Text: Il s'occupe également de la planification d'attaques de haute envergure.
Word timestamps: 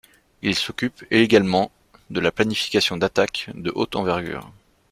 Il 0.41 0.55
s'occupe 0.55 1.05
également 1.11 1.71
de 2.09 2.19
la 2.19 2.31
planification 2.31 2.97
d'attaques 2.97 3.51
de 3.53 3.71
haute 3.75 3.95
envergure. 3.95 4.51